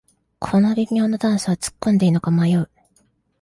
[0.39, 2.71] この微妙なダンスはつっこんでいいのか迷う